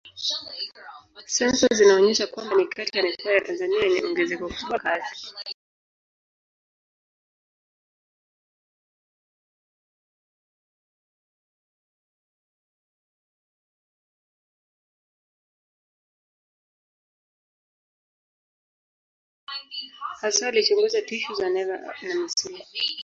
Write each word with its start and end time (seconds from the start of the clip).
Hasa 20.21 20.47
alichunguza 20.47 21.01
tishu 21.01 21.33
za 21.33 21.49
neva 21.49 21.77
na 21.77 22.15
misuli. 22.15 22.63